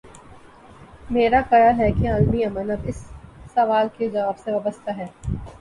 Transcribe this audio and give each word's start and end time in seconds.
میرا 1.09 1.41
خیال 1.49 1.79
ہے 1.79 1.91
کہ 1.91 2.09
عالمی 2.11 2.41
ا 2.43 2.49
من 2.53 2.71
اب 2.71 2.81
اس 2.89 2.99
سوال 3.55 3.87
کے 3.97 4.09
جواب 4.09 4.37
سے 4.39 4.51
وابستہ 4.51 4.91
ہے۔ 4.97 5.07